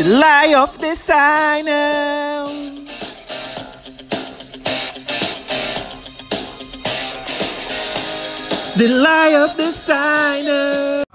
[0.00, 1.72] The lie of the signer.
[1.72, 2.86] Oh.
[8.78, 11.04] The lie of the signer.
[11.04, 11.09] Oh.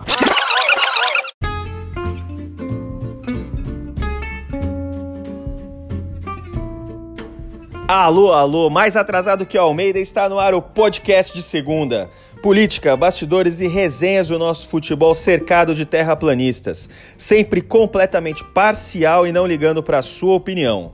[7.88, 12.10] Alô, alô, mais atrasado que Almeida está no ar o podcast de segunda.
[12.42, 16.90] Política, bastidores e resenhas do nosso futebol cercado de terraplanistas.
[17.16, 20.94] Sempre completamente parcial e não ligando para a sua opinião.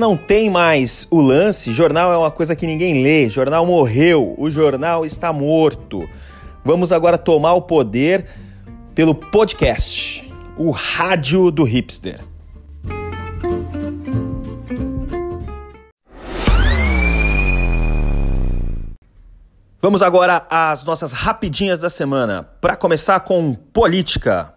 [0.00, 4.50] Não tem mais o lance, jornal é uma coisa que ninguém lê, jornal morreu, o
[4.50, 6.08] jornal está morto.
[6.64, 8.26] Vamos agora tomar o poder
[8.96, 12.18] pelo podcast, o rádio do hipster.
[19.80, 22.42] Vamos agora às nossas rapidinhas da semana.
[22.60, 24.54] Para começar com política.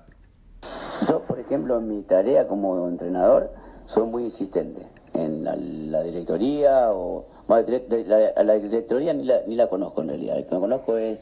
[1.08, 3.50] Eu, por exemplo, em minha tarefa como treinador,
[3.86, 4.82] sou muito insistente
[5.14, 7.68] en la, la directoría o bueno,
[8.08, 10.38] la, la, ni la, conozco en realidad.
[10.38, 11.22] El que conozco es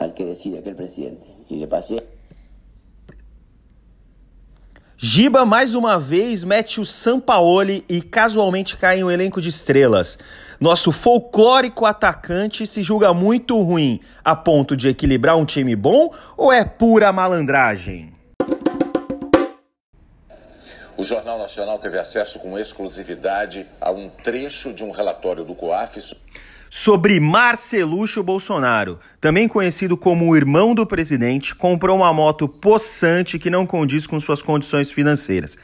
[0.00, 1.26] al que decide, que é o presidente.
[1.48, 2.17] E de paciência.
[5.00, 10.18] Giba mais uma vez mete o Sampaoli e casualmente cai em um elenco de estrelas.
[10.58, 16.52] Nosso folclórico atacante se julga muito ruim a ponto de equilibrar um time bom ou
[16.52, 18.12] é pura malandragem?
[20.96, 25.96] O Jornal Nacional teve acesso com exclusividade a um trecho de um relatório do COAF
[26.70, 33.50] sobre Marcelucho Bolsonaro, também conhecido como o irmão do presidente, comprou uma moto possante que
[33.50, 35.56] não condiz com suas condições financeiras.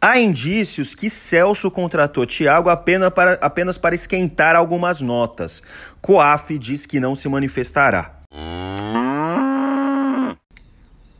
[0.00, 5.62] Há indícios que Celso contratou Tiago apenas para, apenas para esquentar algumas notas.
[6.00, 8.20] Coaf diz que não se manifestará.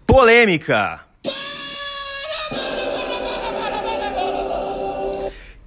[0.07, 1.01] Polêmica!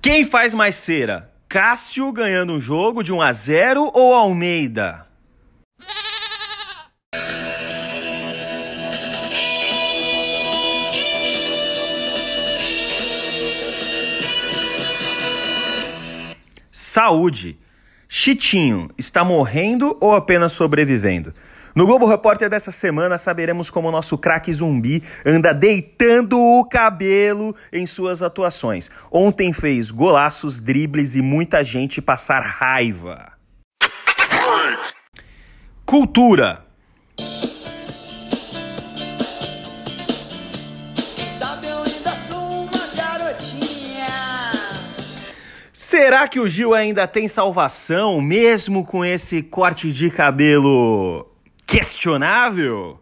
[0.02, 1.33] Quem faz mais cera?
[1.54, 5.06] Cássio ganhando um jogo de 1 a 0 ou Almeida?
[16.72, 17.60] Saúde.
[18.10, 21.36] Chitinho está morrendo ou apenas sobrevivendo?
[21.76, 27.56] No Globo Repórter dessa semana saberemos como o nosso craque zumbi anda deitando o cabelo
[27.72, 28.92] em suas atuações.
[29.12, 33.34] Ontem fez golaços, dribles e muita gente passar raiva.
[35.84, 36.64] Cultura.
[45.74, 51.33] Será que o Gil ainda tem salvação, mesmo com esse corte de cabelo
[51.74, 53.00] questionável?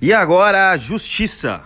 [0.00, 1.64] E agora a justiça.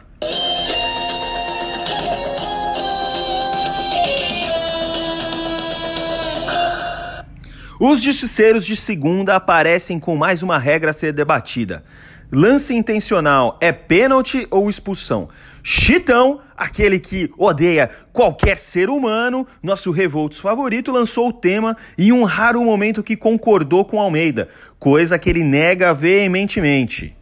[7.78, 11.84] Os justiceiros de segunda aparecem com mais uma regra a ser debatida.
[12.32, 15.28] Lance intencional é pênalti ou expulsão?
[15.66, 22.22] Chitão, aquele que odeia qualquer ser humano, nosso Revoltos favorito, lançou o tema em um
[22.22, 27.16] raro momento que concordou com Almeida, coisa que ele nega veementemente.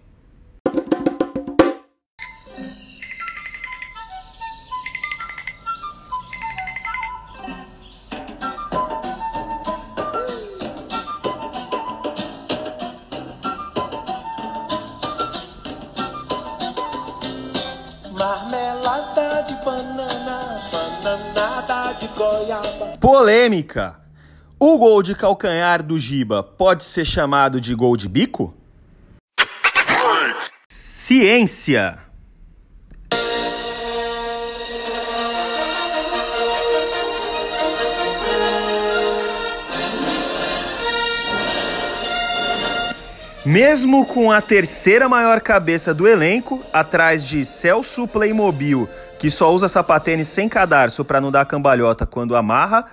[23.01, 24.01] Polêmica.
[24.59, 28.55] O gol de calcanhar do Giba pode ser chamado de gol de bico?
[30.71, 31.99] Ciência.
[43.45, 48.89] Mesmo com a terceira maior cabeça do elenco, atrás de Celso Playmobil
[49.23, 52.87] que só usa sapatênis sem cadarço para não dar cambalhota quando amarra,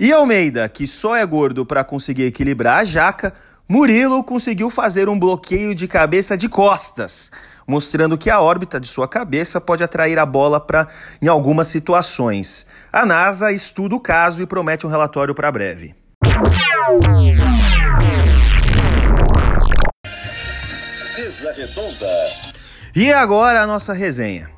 [0.00, 3.32] e Almeida, que só é gordo para conseguir equilibrar a jaca,
[3.68, 7.30] Murilo conseguiu fazer um bloqueio de cabeça de costas,
[7.68, 10.88] mostrando que a órbita de sua cabeça pode atrair a bola para
[11.22, 12.66] em algumas situações.
[12.92, 15.94] A NASA estuda o caso e promete um relatório para breve.
[22.92, 24.55] E agora a nossa resenha.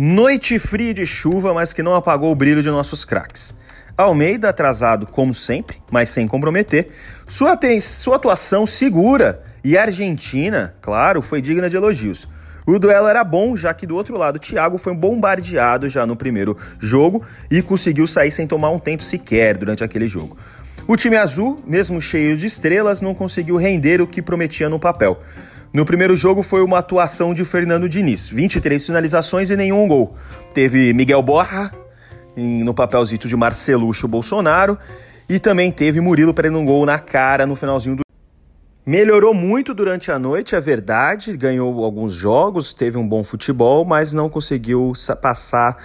[0.00, 3.52] Noite fria de chuva, mas que não apagou o brilho de nossos craques.
[3.96, 6.90] Almeida atrasado como sempre, mas sem comprometer.
[7.26, 12.28] Sua, sua atuação segura e Argentina, claro, foi digna de elogios.
[12.64, 16.56] O duelo era bom, já que do outro lado Thiago foi bombardeado já no primeiro
[16.78, 20.36] jogo e conseguiu sair sem tomar um tempo sequer durante aquele jogo.
[20.86, 25.20] O time azul, mesmo cheio de estrelas, não conseguiu render o que prometia no papel.
[25.72, 30.16] No primeiro jogo foi uma atuação de Fernando Diniz, 23 finalizações e nenhum gol.
[30.54, 31.72] Teve Miguel Borra
[32.36, 34.78] no papelzito de Marcelucho Bolsonaro
[35.28, 38.02] e também teve Murilo perdendo um gol na cara no finalzinho do
[38.86, 44.14] Melhorou muito durante a noite, é verdade, ganhou alguns jogos, teve um bom futebol, mas
[44.14, 45.76] não conseguiu passar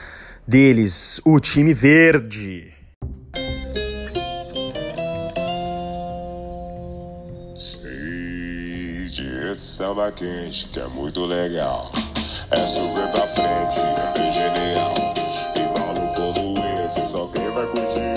[0.47, 2.72] deles o time verde.
[9.55, 11.91] Samba quente, que é muito legal.
[12.51, 14.94] É super pra frente, é bem genial.
[16.15, 18.15] Como esse, só quem vai curtir,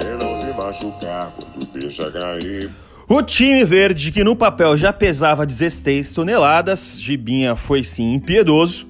[0.00, 2.70] quem não se machucar quando deixa cair.
[3.08, 8.86] O time verde, que no papel já pesava 16 toneladas, Gibinha foi sim impiedoso,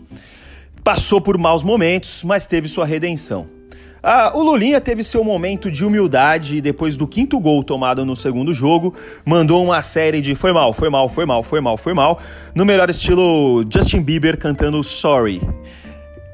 [0.82, 3.57] passou por maus momentos, mas teve sua redenção.
[4.02, 8.14] Ah, o Lulinha teve seu momento de humildade e depois do quinto gol tomado no
[8.14, 11.94] segundo jogo, mandou uma série de foi mal, foi mal, foi mal, foi mal, foi
[11.94, 12.20] mal,
[12.54, 15.40] no melhor estilo Justin Bieber cantando Sorry.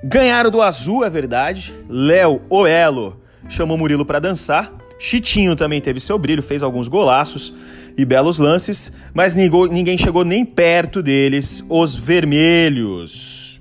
[0.03, 1.75] Ganharam do azul, é verdade.
[1.89, 4.71] Léo Oelo chamou Murilo para dançar.
[4.99, 7.55] Chitinho também teve seu brilho, fez alguns golaços
[7.97, 13.54] e belos lances, mas ninguém chegou nem perto deles, os vermelhos.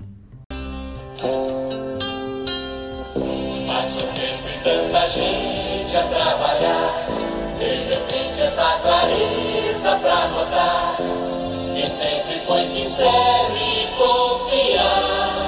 [12.74, 15.46] Sincero e confiar.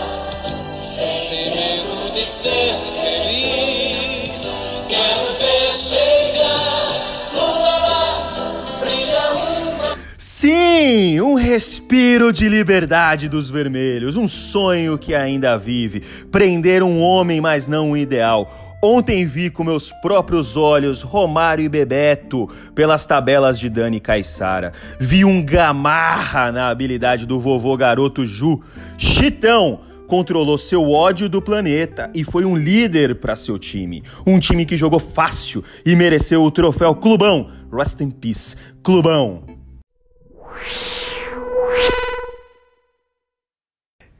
[0.78, 4.54] Sem medo de ser feliz.
[4.88, 6.86] Quero ver chegar.
[7.34, 9.98] Lula lá, brilha uma.
[10.16, 17.40] Sim, um respiro de liberdade dos vermelhos, um sonho que ainda vive, prender um homem,
[17.40, 23.58] mas não um ideal Ontem vi com meus próprios olhos Romário e Bebeto pelas tabelas
[23.58, 24.72] de Dani Caissara.
[25.00, 28.60] Vi um gamarra na habilidade do vovô garoto Ju.
[28.98, 34.02] Chitão controlou seu ódio do planeta e foi um líder para seu time.
[34.26, 37.50] Um time que jogou fácil e mereceu o troféu Clubão.
[37.72, 39.42] Rest in peace, Clubão.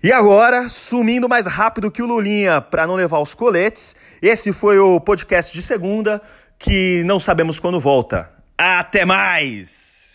[0.03, 4.79] E agora, sumindo mais rápido que o Lulinha para não levar os coletes, esse foi
[4.79, 6.21] o podcast de segunda
[6.59, 8.31] que não sabemos quando volta.
[8.57, 10.06] Até mais!